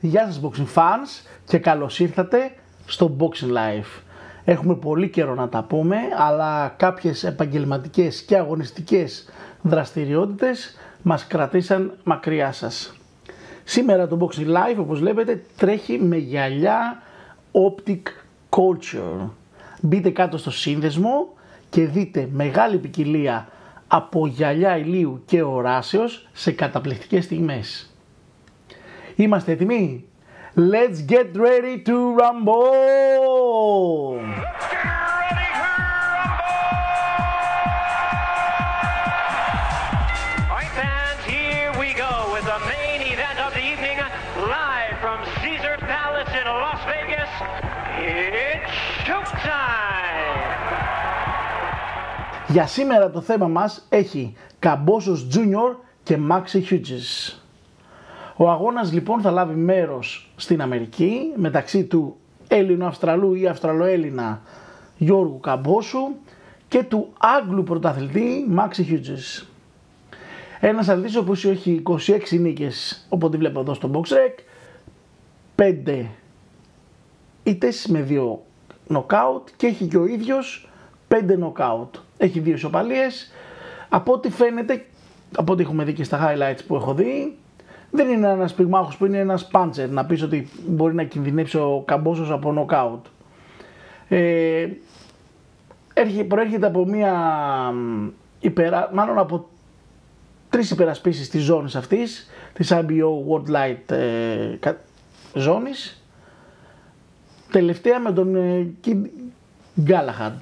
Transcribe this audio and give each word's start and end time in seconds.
Γεια 0.00 0.26
σας 0.26 0.40
Boxing 0.42 0.78
Fans 0.78 1.28
και 1.44 1.58
καλώς 1.58 2.00
ήρθατε 2.00 2.52
στο 2.86 3.16
Boxing 3.18 3.52
Life. 3.52 4.02
Έχουμε 4.44 4.74
πολύ 4.74 5.08
καιρό 5.08 5.34
να 5.34 5.48
τα 5.48 5.62
πούμε, 5.62 5.96
αλλά 6.16 6.74
κάποιες 6.76 7.24
επαγγελματικές 7.24 8.22
και 8.22 8.36
αγωνιστικές 8.36 9.28
δραστηριότητες 9.62 10.76
μας 11.02 11.26
κρατήσαν 11.26 11.92
μακριά 12.04 12.52
σας. 12.52 12.96
Σήμερα 13.64 14.08
το 14.08 14.18
Boxing 14.20 14.46
Live, 14.46 14.76
όπως 14.78 14.98
βλέπετε, 14.98 15.42
τρέχει 15.56 15.98
με 15.98 16.16
γυαλιά 16.16 17.02
Optic 17.52 18.02
Culture. 18.50 19.28
Μπείτε 19.80 20.10
κάτω 20.10 20.38
στο 20.38 20.50
σύνδεσμο 20.50 21.28
και 21.70 21.86
δείτε 21.86 22.28
μεγάλη 22.32 22.76
ποικιλία 22.76 23.48
από 23.88 24.26
γυαλιά 24.26 24.76
ηλίου 24.76 25.22
και 25.26 25.42
οράσεως 25.42 26.28
σε 26.32 26.52
καταπληκτικές 26.52 27.24
στιγμές. 27.24 27.92
Είμαστε 29.20 29.52
έτοιμοι? 29.52 30.08
Let's 30.56 30.98
get 31.14 31.28
ready 31.46 31.74
to 31.88 31.96
rumble! 32.20 32.58
Alright, 40.50 40.72
fans, 40.78 41.22
here 41.34 41.70
we 41.82 41.88
go 42.04 42.14
with 42.34 42.46
the 42.52 42.60
main 42.72 43.00
event 43.12 43.38
of 43.46 43.50
the 43.58 43.64
evening, 43.72 43.98
live 44.56 44.94
from 45.04 45.18
Caesar 45.40 45.76
Palace 45.92 46.32
in 46.40 46.46
Las 46.64 46.80
Vegas. 46.92 47.32
It's 47.98 48.74
showtime! 49.06 50.48
Για 52.48 52.66
σήμερα 52.66 53.10
το 53.10 53.20
θέμα 53.20 53.48
μας 53.48 53.86
έχει 53.88 54.36
Καμπόσος 54.58 55.28
Junior 55.34 55.76
και 56.02 56.18
Maxi 56.30 56.62
Hughes. 56.70 57.38
Ο 58.40 58.50
αγώνας 58.50 58.92
λοιπόν 58.92 59.20
θα 59.20 59.30
λάβει 59.30 59.54
μέρος 59.54 60.30
στην 60.36 60.62
Αμερική 60.62 61.32
μεταξύ 61.36 61.84
του 61.84 62.16
Έλληνο-Αυστραλού 62.48 63.34
ή 63.34 63.46
Αυστραλοέλληνα 63.46 64.42
Γιώργου 64.96 65.40
Καμπόσου 65.40 66.08
και 66.68 66.82
του 66.82 67.12
Άγγλου 67.18 67.62
πρωταθλητή 67.62 68.46
Maxi 68.56 68.80
Hughes. 68.90 69.46
Ένας 70.60 70.88
αθλητής 70.88 71.16
ο 71.16 71.20
οποίος 71.20 71.44
έχει 71.44 71.82
26 72.06 72.38
νίκες, 72.40 73.06
όποτε 73.08 73.36
βλέπω 73.36 73.60
εδώ 73.60 73.74
στο 73.74 73.90
BoxRec, 73.94 74.42
5 75.56 76.04
ήτες 77.42 77.86
με 77.86 78.06
2 78.08 78.38
νοκάουτ 78.86 79.48
και 79.56 79.66
έχει 79.66 79.86
και 79.86 79.98
ο 79.98 80.06
ίδιος 80.06 80.68
5 81.08 81.36
νοκάουτ. 81.38 81.94
Έχει 82.16 82.40
δύο 82.40 82.54
ισοπαλίες. 82.54 83.32
Από 83.88 84.12
ό,τι 84.12 84.30
φαίνεται, 84.30 84.86
από 85.36 85.52
ό,τι 85.52 85.62
έχουμε 85.62 85.84
δει 85.84 85.92
και 85.92 86.04
στα 86.04 86.18
highlights 86.20 86.60
που 86.66 86.74
έχω 86.74 86.94
δει, 86.94 87.38
δεν 87.98 88.08
είναι 88.08 88.28
ένας 88.28 88.54
πυγμάχος 88.54 88.96
που 88.96 89.06
είναι 89.06 89.18
ένας 89.18 89.46
πάντσερ, 89.46 89.90
να 89.90 90.04
πεις 90.04 90.22
ότι 90.22 90.48
μπορεί 90.66 90.94
να 90.94 91.04
κινδυνεύσει 91.04 91.56
ο 91.56 91.82
Καμπόσος 91.86 92.30
από 92.30 92.52
νοκάουτ. 92.52 93.06
Ε, 94.08 94.68
έρχε- 95.94 96.24
προέρχεται 96.24 96.66
από 96.66 96.84
μια 96.86 97.12
μ, 97.74 98.08
υπερα, 98.40 98.90
μάλλον 98.94 99.18
από 99.18 99.48
τρεις 100.50 100.70
υπερασπίσεις 100.70 101.28
της 101.28 101.42
ζώνης 101.42 101.76
αυτής, 101.76 102.30
της 102.52 102.72
IBO 102.72 103.10
World 103.30 103.50
Light 103.56 103.94
ε, 103.96 104.56
κα- 104.60 104.78
ζώνης. 105.34 106.02
Τελευταία 107.50 108.00
με 108.00 108.12
τον 108.12 108.36
ε, 108.36 108.70
Kid 108.84 109.02
Galahad. 109.86 110.32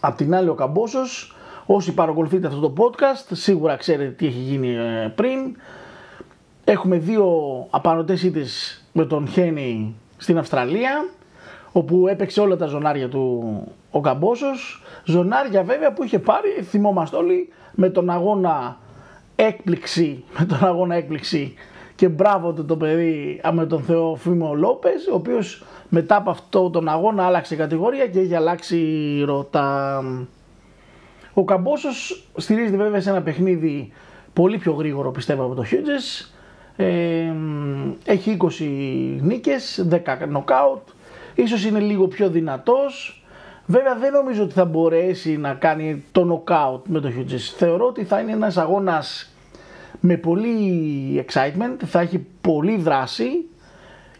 Απ' 0.00 0.16
την 0.16 0.34
άλλη 0.34 0.48
ο 0.48 0.54
Καμπόσος, 0.54 1.36
όσοι 1.66 1.92
παρακολουθείτε 1.94 2.46
αυτό 2.46 2.60
το 2.60 2.72
podcast, 2.76 3.26
σίγουρα 3.32 3.76
ξέρετε 3.76 4.10
τι 4.10 4.26
έχει 4.26 4.38
γίνει 4.38 4.68
ε, 4.74 5.12
πριν. 5.14 5.38
Έχουμε 6.64 6.96
δύο 6.96 7.26
απανωτές 7.70 8.22
ήττες 8.22 8.82
με 8.92 9.04
τον 9.04 9.28
Χένι 9.28 9.94
στην 10.16 10.38
Αυστραλία, 10.38 11.08
όπου 11.72 12.08
έπαιξε 12.08 12.40
όλα 12.40 12.56
τα 12.56 12.66
ζωνάρια 12.66 13.08
του 13.08 13.54
ο 13.90 14.00
Καμπόσος. 14.00 14.82
Ζωνάρια 15.04 15.62
βέβαια 15.62 15.92
που 15.92 16.04
είχε 16.04 16.18
πάρει, 16.18 16.48
θυμόμαστε 16.62 17.16
όλοι, 17.16 17.48
με 17.72 17.88
τον 17.88 18.10
αγώνα 18.10 18.78
έκπληξη, 19.36 20.24
με 20.38 20.44
τον 20.44 20.64
αγώνα 20.64 20.94
έκπληξη 20.94 21.54
και 21.94 22.08
μπράβο 22.08 22.52
του 22.52 22.64
το 22.64 22.76
παιδί 22.76 23.40
α, 23.46 23.52
με 23.52 23.66
τον 23.66 23.82
Θεόφημο 23.82 24.54
Λόπες, 24.54 25.06
ο 25.06 25.14
οποίος 25.14 25.64
μετά 25.88 26.16
από 26.16 26.30
αυτό 26.30 26.70
τον 26.70 26.88
αγώνα 26.88 27.24
άλλαξε 27.26 27.56
κατηγορία 27.56 28.06
και 28.06 28.20
έχει 28.20 28.34
αλλάξει 28.34 29.22
ρωτά. 29.26 30.02
Ο 31.34 31.44
Καμπόσος 31.44 32.28
στηρίζεται 32.36 32.76
βέβαια 32.76 33.00
σε 33.00 33.10
ένα 33.10 33.22
παιχνίδι 33.22 33.92
πολύ 34.32 34.58
πιο 34.58 34.72
γρήγορο 34.72 35.10
πιστεύω 35.10 35.44
από 35.44 35.54
το 35.54 35.64
Hughes. 35.70 36.33
Ε, 36.76 37.32
έχει 38.04 38.30
20 38.30 39.18
νίκες, 39.20 39.86
10 39.90 40.26
νοκάουτ. 40.28 40.88
Ίσως 41.34 41.64
είναι 41.64 41.78
λίγο 41.78 42.08
πιο 42.08 42.28
δυνατός. 42.28 43.24
Βέβαια 43.66 43.96
δεν 43.96 44.12
νομίζω 44.12 44.42
ότι 44.42 44.52
θα 44.52 44.64
μπορέσει 44.64 45.36
να 45.36 45.54
κάνει 45.54 46.04
το 46.12 46.24
νοκάουτ 46.24 46.86
με 46.88 47.00
το 47.00 47.08
Hughes. 47.18 47.54
Θεωρώ 47.56 47.86
ότι 47.86 48.04
θα 48.04 48.20
είναι 48.20 48.32
ένας 48.32 48.56
αγώνας 48.56 49.34
με 50.00 50.16
πολύ 50.16 51.24
excitement, 51.28 51.76
θα 51.84 52.00
έχει 52.00 52.26
πολύ 52.40 52.76
δράση 52.76 53.26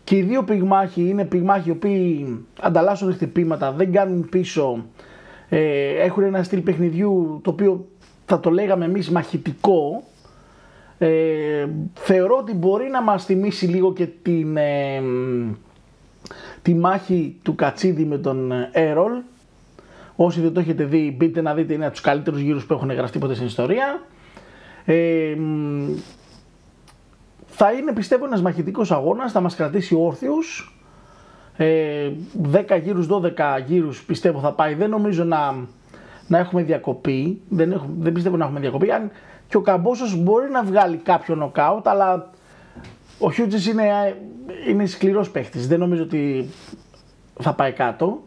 και 0.05 0.17
οι 0.17 0.23
δύο 0.23 0.43
πυγμάχοι 0.43 1.09
είναι 1.09 1.25
πυγμάχοι 1.25 1.69
οι 1.69 1.73
οποίοι 1.73 2.39
ανταλλάσσουν 2.61 3.13
χτυπήματα, 3.13 3.73
δεν 3.73 3.93
κάνουν 3.93 4.29
πίσω, 4.29 4.85
ε, 5.49 5.89
έχουν 5.89 6.23
ένα 6.23 6.43
στυλ 6.43 6.61
παιχνιδιού 6.61 7.41
το 7.45 7.51
οποίο 7.51 7.87
θα 8.27 8.41
το 8.41 8.51
λέγαμε 8.51 8.85
εμείς 8.85 9.11
μαχητικό. 9.11 10.03
Ε, 10.99 11.67
θεωρώ 11.95 12.37
ότι 12.37 12.55
μπορεί 12.55 12.89
να 12.89 13.03
μας 13.03 13.25
θυμίσει 13.25 13.67
λίγο 13.67 13.93
και 13.93 14.07
την, 14.07 14.57
ε, 14.57 15.03
τη 16.63 16.75
μάχη 16.75 17.37
του 17.43 17.55
Κατσίδη 17.55 18.05
με 18.05 18.19
τον 18.19 18.53
Έρολ. 18.73 19.13
Όσοι 20.17 20.41
δεν 20.41 20.53
το 20.53 20.61
έχετε 20.61 20.85
δει, 20.85 21.15
μπείτε 21.19 21.41
να 21.41 21.55
δείτε, 21.55 21.73
είναι 21.73 21.85
από 21.85 21.93
τους 21.93 22.03
καλύτερους 22.03 22.41
γύρους 22.41 22.67
που 22.67 22.73
έχουν 22.73 22.93
γραφτεί 22.93 23.19
ποτέ 23.19 23.35
στην 23.35 23.47
ιστορία. 23.47 24.03
Ε, 24.85 25.35
μ, 25.39 25.95
θα 27.47 27.73
είναι 27.73 27.93
πιστεύω 27.93 28.25
ένας 28.25 28.43
μαχητικός 28.43 28.93
αγώνας, 28.93 29.33
θα 29.33 29.41
μας 29.41 29.55
κρατήσει 29.55 29.95
όρθιους. 29.95 30.79
Ε, 31.57 32.11
10 32.33 32.77
γύρους, 32.77 33.07
12 33.07 33.59
γύρους 33.67 34.05
πιστεύω 34.05 34.41
θα 34.41 34.53
πάει. 34.53 34.75
Δεν 34.75 34.91
νομίζω 34.91 35.25
να, 35.25 35.55
να 36.27 36.39
έχουμε 36.39 36.63
διακοπή. 36.63 37.41
Δεν, 37.49 37.73
έχω, 37.73 37.87
δεν 37.99 38.13
πιστεύω 38.13 38.37
να 38.37 38.45
έχουμε 38.45 38.61
διακοπή. 38.61 38.91
Αν 38.91 39.11
και 39.55 39.61
ο 39.61 39.63
Καμπόσος 39.63 40.17
μπορεί 40.17 40.51
να 40.51 40.63
βγάλει 40.65 40.97
κάποιο 40.97 41.35
νοκάουτ, 41.35 41.89
αλλά 41.89 42.31
ο 43.19 43.31
Χιούτζης 43.31 43.67
είναι, 43.67 44.17
είναι 44.69 44.87
σκληρός 44.87 45.31
παίχτης. 45.31 45.69
Δεν 45.69 45.79
νομίζω 45.79 46.03
ότι 46.03 46.49
θα 47.41 47.53
πάει 47.53 47.73
κάτω. 47.73 48.23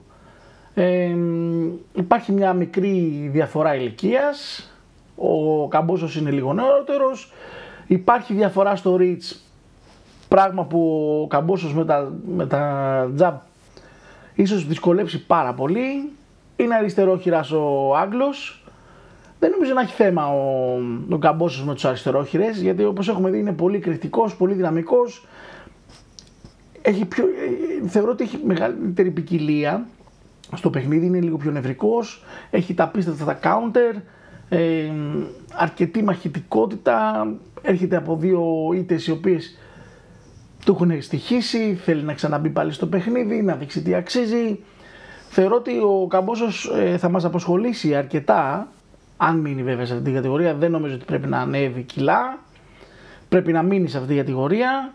Ε, 0.74 1.08
μ, 1.08 1.72
υπάρχει 1.94 2.32
μια 2.32 2.54
μικρή 2.54 3.30
διαφορά 3.32 3.76
ηλικίας. 3.76 4.70
Ο 5.16 5.68
Καμπόσος 5.68 6.16
είναι 6.16 6.32
λίγο 6.32 6.54
νεότερος. 6.54 7.34
Υπάρχει 7.88 8.34
διαφορά 8.34 8.76
στο 8.76 8.98
reach. 9.00 9.36
Πράγμα 10.28 10.64
που 10.64 11.10
ο 11.24 11.28
Καμπόσος 11.28 11.74
με 11.74 11.86
τα, 11.86 12.12
με 12.28 12.48
τα 12.48 13.12
jab 13.20 13.34
ίσως 14.36 14.68
δυσκολέψει 14.68 15.26
πάρα 15.26 15.54
πολύ. 15.54 16.12
Είναι 16.56 16.76
αριστερόχειρας 16.76 17.52
ο 17.52 17.96
Άγγλος. 17.96 18.62
Δεν 19.40 19.52
νομίζω 19.52 19.74
να 19.74 19.82
έχει 19.82 19.94
θέμα 19.94 20.28
ο, 20.28 20.80
ο 21.10 21.18
Καμπόσος 21.18 21.66
με 21.66 21.74
τους 21.74 21.86
αριστερόχειρες, 21.86 22.62
γιατί 22.62 22.84
όπως 22.84 23.08
έχουμε 23.08 23.30
δει 23.30 23.40
είναι 23.40 23.54
πολύ 23.54 23.80
κριτικός, 23.80 24.36
πολύ 24.36 24.54
δυναμικός. 24.54 25.28
Έχει 26.82 27.06
πιο, 27.06 27.24
ε, 27.24 27.88
θεωρώ 27.88 28.12
ότι 28.12 28.24
έχει 28.24 28.40
μεγαλύτερη 28.46 29.12
ποικιλία 29.12 29.88
στο 30.56 30.70
παιχνίδι, 30.70 31.06
είναι 31.06 31.20
λίγο 31.20 31.38
πιο 31.38 31.52
νευρικός, 31.52 32.24
έχει 32.50 32.74
τα 32.74 32.88
πίστευτα 32.88 33.26
τα 33.26 33.40
counter, 33.44 34.02
ε, 34.50 34.92
αρκετή 35.54 36.04
μαχητικότητα, 36.04 37.28
έρχεται 37.62 37.96
από 37.96 38.16
δύο 38.16 38.44
ήττες 38.74 39.08
οι 39.08 39.12
οποίες 39.12 39.58
του 40.66 40.72
έχουν 40.72 41.02
στοιχήσει, 41.02 41.80
θέλει 41.84 42.04
να 42.04 42.14
ξαναμπεί 42.14 42.50
πάλι 42.50 42.72
στο 42.72 42.88
παιχνίδι, 42.88 43.42
να 43.42 43.56
δείξει 43.56 43.82
τι 43.82 43.94
αξίζει. 43.96 44.60
Θεωρώ 45.30 45.56
ότι 45.56 45.78
ο 45.78 46.08
Καμπόσος 46.10 46.72
ε, 46.76 46.98
θα 46.98 47.10
μας 47.10 47.26
αποσχολήσει 47.26 47.96
αρκετά, 47.96 48.68
αν 49.18 49.40
μείνει 49.40 49.64
βέβαια 49.64 49.86
σε 49.86 49.92
αυτή 49.94 50.06
την 50.06 50.14
κατηγορία, 50.14 50.54
δεν 50.54 50.72
νομίζω 50.72 50.96
ότι 50.96 51.06
πρέπει 51.06 51.28
να 51.28 51.40
ανέβει 51.40 51.82
κιλά, 51.82 52.40
πρέπει 53.30 53.52
να 53.52 53.64
μείνει 53.64 53.88
σε 53.88 53.98
αυτή 53.98 54.10
την 54.10 54.18
κατηγορία. 54.18 54.94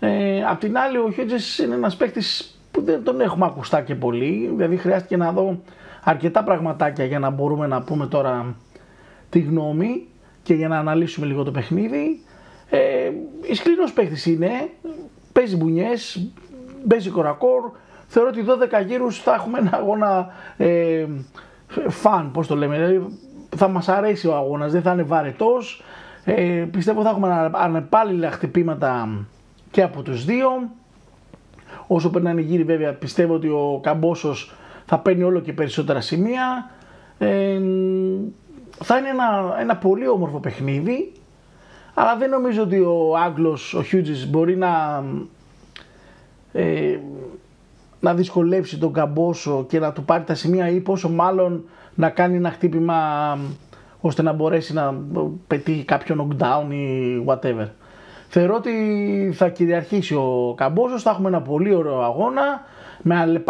Ε, 0.00 0.44
απ' 0.44 0.58
την 0.60 0.78
άλλη 0.78 0.96
ο 0.96 1.10
Χιότζες 1.10 1.58
είναι 1.58 1.74
ένας 1.74 1.96
παίκτης 1.96 2.60
που 2.70 2.82
δεν 2.82 3.04
τον 3.04 3.20
έχουμε 3.20 3.46
ακουστά 3.46 3.80
και 3.80 3.94
πολύ, 3.94 4.52
δηλαδή 4.56 4.76
χρειάστηκε 4.76 5.16
να 5.16 5.32
δω 5.32 5.60
αρκετά 6.04 6.44
πραγματάκια 6.44 7.04
για 7.04 7.18
να 7.18 7.30
μπορούμε 7.30 7.66
να 7.66 7.82
πούμε 7.82 8.06
τώρα 8.06 8.54
τη 9.30 9.38
γνώμη 9.40 10.06
και 10.42 10.54
για 10.54 10.68
να 10.68 10.78
αναλύσουμε 10.78 11.26
λίγο 11.26 11.42
το 11.42 11.50
παιχνίδι. 11.50 12.24
Ε, 12.70 13.10
η 13.50 13.54
σκληρός 13.54 13.92
παίκτης 13.92 14.26
είναι, 14.26 14.50
παίζει 15.32 15.56
μπουνιές, 15.56 16.30
παίζει 16.88 17.10
κορακόρ. 17.10 17.70
Θεωρώ 18.06 18.28
ότι 18.28 18.44
12 18.80 18.86
γύρους 18.86 19.22
θα 19.22 19.34
έχουμε 19.34 19.58
ένα 19.58 19.70
αγώνα 19.72 20.28
ε, 20.56 21.06
φαν, 21.88 22.30
πώς 22.30 22.46
το 22.46 22.56
λέμε. 22.56 22.76
Δηλαδή, 22.76 23.18
θα 23.56 23.68
μας 23.68 23.88
αρέσει 23.88 24.26
ο 24.26 24.34
αγώνας, 24.36 24.72
δεν 24.72 24.82
θα 24.82 24.92
είναι 24.92 25.02
βαρετός. 25.02 25.82
Ε, 26.24 26.66
πιστεύω 26.70 27.02
θα 27.02 27.08
έχουμε 27.08 27.32
ανα- 27.32 27.58
ανεπάλληλα 27.58 28.30
χτυπήματα 28.30 29.08
και 29.70 29.82
από 29.82 30.02
τους 30.02 30.24
δύο. 30.24 30.48
Όσο 31.86 32.10
περνάνε 32.10 32.40
οι 32.40 32.44
γύροι 32.44 32.64
βέβαια 32.64 32.92
πιστεύω 32.92 33.34
ότι 33.34 33.48
ο 33.48 33.80
Καμπόσος 33.82 34.54
θα 34.86 34.98
παίρνει 34.98 35.22
όλο 35.22 35.40
και 35.40 35.52
περισσότερα 35.52 36.00
σημεία. 36.00 36.70
Ε, 37.18 37.60
θα 38.84 38.98
είναι 38.98 39.08
ένα, 39.08 39.56
ένα 39.60 39.76
πολύ 39.76 40.08
όμορφο 40.08 40.38
παιχνίδι 40.38 41.12
αλλά 41.94 42.16
δεν 42.16 42.30
νομίζω 42.30 42.62
ότι 42.62 42.80
ο 42.80 43.16
Άγγλος, 43.24 43.74
ο 43.74 43.82
Χιούτζης 43.82 44.30
μπορεί 44.30 44.56
να, 44.56 45.04
ε, 46.52 46.98
να 48.00 48.14
δυσκολεύσει 48.14 48.78
τον 48.78 48.92
Καμπόσο 48.92 49.64
και 49.68 49.78
να 49.78 49.92
του 49.92 50.04
πάρει 50.04 50.24
τα 50.24 50.34
σημεία 50.34 50.68
ή 50.68 50.80
πόσο 50.80 51.08
μάλλον 51.08 51.64
να 52.00 52.10
κάνει 52.10 52.36
ένα 52.36 52.50
χτύπημα 52.50 53.38
ώστε 54.00 54.22
να 54.22 54.32
μπορέσει 54.32 54.72
να 54.72 54.94
πετύχει 55.46 55.84
κάποιο 55.84 56.28
knockdown 56.28 56.72
ή 56.72 57.24
whatever. 57.26 57.66
Θεωρώ 58.28 58.54
ότι 58.54 58.72
θα 59.34 59.48
κυριαρχήσει 59.48 60.14
ο 60.14 60.54
Καμπόσος, 60.56 61.02
θα 61.02 61.10
έχουμε 61.10 61.28
ένα 61.28 61.42
πολύ 61.42 61.74
ωραίο 61.74 62.00
αγώνα 62.00 62.62
με, 63.02 63.42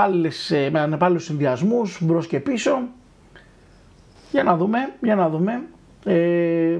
με 0.70 0.80
ανεπάλληλους 0.80 1.24
συνδυασμούς 1.24 1.98
μπρος 2.02 2.26
και 2.26 2.40
πίσω. 2.40 2.78
Για 4.30 4.42
να 4.42 4.56
δούμε, 4.56 4.78
για 5.00 5.14
να 5.14 5.28
δούμε. 5.28 5.62
Ε, 6.04 6.78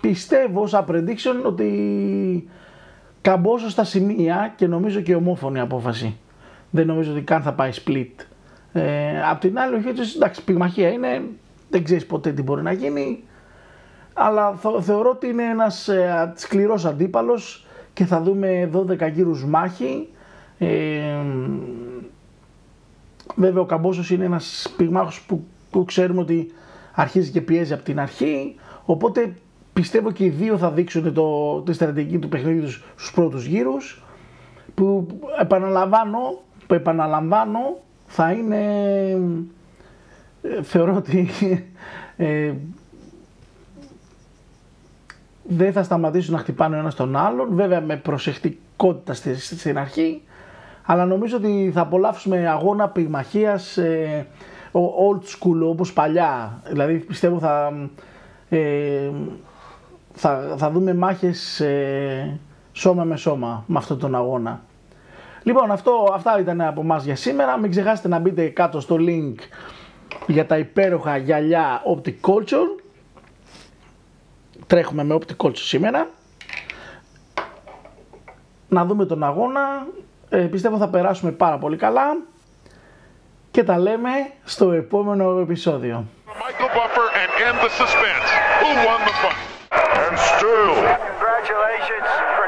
πιστεύω 0.00 0.66
σαν 0.66 0.84
prediction 0.88 1.44
ότι 1.46 2.48
καμπόσο 3.20 3.70
στα 3.70 3.84
σημεία 3.84 4.52
και 4.56 4.66
νομίζω 4.66 5.00
και 5.00 5.14
ομόφωνη 5.14 5.60
απόφαση. 5.60 6.16
Δεν 6.70 6.86
νομίζω 6.86 7.12
ότι 7.12 7.20
καν 7.22 7.42
θα 7.42 7.52
πάει 7.52 7.70
split. 7.84 8.24
Ε, 8.72 9.22
απ' 9.30 9.40
την 9.40 9.58
άλλη, 9.58 9.74
ο 9.74 9.80
Χίτσος, 9.80 10.14
εντάξει, 10.14 10.44
πυγμαχία 10.44 10.88
είναι, 10.88 11.22
δεν 11.70 11.84
ξέρεις 11.84 12.06
ποτέ 12.06 12.32
τι 12.32 12.42
μπορεί 12.42 12.62
να 12.62 12.72
γίνει. 12.72 13.24
Αλλά 14.14 14.54
θεωρώ 14.80 15.10
ότι 15.10 15.26
είναι 15.26 15.44
ένας 15.44 15.88
ε, 15.88 16.32
σκληρός 16.36 16.84
αντίπαλος 16.84 17.66
και 17.92 18.04
θα 18.04 18.22
δούμε 18.22 18.70
12 18.72 19.10
γύρους 19.12 19.44
μάχη. 19.44 20.08
Ε, 20.58 21.24
βέβαια 23.36 23.62
ο 23.62 23.66
Καμπόσος 23.66 24.10
είναι 24.10 24.24
ένας 24.24 24.74
πυγμάχος 24.76 25.20
που, 25.20 25.44
που 25.70 25.84
ξέρουμε 25.84 26.20
ότι 26.20 26.52
αρχίζει 26.94 27.30
και 27.30 27.40
πιέζει 27.40 27.72
από 27.72 27.82
την 27.82 28.00
αρχή. 28.00 28.54
Οπότε 28.84 29.34
πιστεύω 29.72 30.10
και 30.10 30.24
οι 30.24 30.28
δύο 30.28 30.58
θα 30.58 30.70
δείξουν 30.70 31.14
το, 31.14 31.60
τη 31.60 31.72
στρατηγική 31.72 32.18
του 32.18 32.28
παιχνίδι 32.28 32.60
τους 32.60 32.84
στους 32.96 33.12
πρώτους 33.12 33.44
γύρους 33.44 34.02
που 34.74 35.06
επαναλαμβάνω, 35.40 36.18
που 36.66 36.74
επαναλαμβάνω 36.74 37.78
θα 38.12 38.32
είναι 38.32 38.62
ε, 40.42 40.62
θεωρώ 40.62 40.94
ότι 40.94 41.28
ε, 42.16 42.52
δεν 45.42 45.72
θα 45.72 45.82
σταματήσουν 45.82 46.34
να 46.34 46.40
χτυπάνε 46.40 46.76
ο 46.76 46.78
ένας 46.78 46.94
τον 46.94 47.16
άλλον 47.16 47.48
βέβαια 47.54 47.80
με 47.80 47.96
προσεκτικότητα 47.96 49.14
στην 49.40 49.78
αρχή 49.78 50.22
αλλά 50.84 51.06
νομίζω 51.06 51.36
ότι 51.36 51.70
θα 51.74 51.80
απολαύσουμε 51.80 52.48
αγώνα 52.48 52.88
πυγμαχίας 52.88 53.76
ε, 53.76 54.26
old 54.72 55.22
school 55.22 55.60
όπως 55.62 55.92
παλιά 55.92 56.62
δηλαδή 56.68 56.98
πιστεύω 56.98 57.38
θα 57.38 57.72
ε, 58.48 59.10
θα, 60.12 60.54
θα 60.56 60.70
δούμε 60.70 60.94
μάχες 60.94 61.60
ε, 61.60 62.38
σώμα 62.72 63.04
με 63.04 63.16
σώμα 63.16 63.64
με 63.66 63.78
αυτόν 63.78 63.98
τον 63.98 64.14
αγώνα. 64.14 64.60
Λοιπόν, 65.42 65.70
αυτό, 65.70 66.10
αυτά 66.14 66.38
ήταν 66.40 66.60
από 66.60 66.80
εμά 66.80 66.96
για 66.96 67.16
σήμερα. 67.16 67.58
Μην 67.58 67.70
ξεχάσετε 67.70 68.08
να 68.08 68.18
μπείτε 68.18 68.48
κάτω 68.48 68.80
στο 68.80 68.96
link 68.98 69.34
για 70.26 70.46
τα 70.46 70.58
υπέροχα 70.58 71.16
γυαλιά 71.16 71.82
Opticulture. 71.96 72.82
Τρέχουμε 74.66 75.04
με 75.04 75.18
Opticulture 75.20 75.56
σήμερα. 75.56 76.08
Να 78.68 78.84
δούμε 78.84 79.04
τον 79.06 79.22
αγώνα. 79.22 79.86
Ε, 80.28 80.38
πιστεύω 80.38 80.76
θα 80.76 80.88
περάσουμε 80.88 81.30
πάρα 81.30 81.58
πολύ 81.58 81.76
καλά. 81.76 82.16
Και 83.50 83.64
τα 83.64 83.78
λέμε 83.78 84.10
στο 84.44 84.72
επόμενο 84.72 85.38
επεισόδιο. 85.38 86.06
And 90.10 90.18
still. 90.18 90.74
Congratulations, 91.10 92.08
Fernando. 92.18 92.39